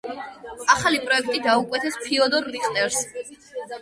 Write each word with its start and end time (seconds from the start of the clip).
ახალი 0.75 1.01
პროექტი 1.03 1.41
დაუკვეთეს 1.47 1.99
ფიოდორ 2.07 2.49
რიხტერს. 2.57 2.99